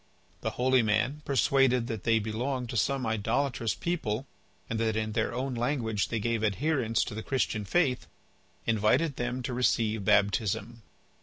The 0.41 0.49
holy 0.57 0.81
man, 0.81 1.21
persuaded 1.25 1.85
that 1.85 2.05
they 2.05 2.17
belonged 2.17 2.69
to 2.71 2.75
some 2.75 3.05
idolatrous 3.05 3.75
people 3.75 4.25
and 4.67 4.79
that 4.79 4.95
in 4.95 5.11
their 5.11 5.31
own 5.31 5.53
language 5.53 6.07
they 6.07 6.19
gave 6.19 6.41
adherence 6.41 7.03
to 7.03 7.13
the 7.13 7.21
Christian 7.21 7.65
faith, 7.65 8.07
invited 8.65 9.17
them 9.17 9.43
to 9.43 9.53
receive 9.53 10.03
baptism. 10.03 10.81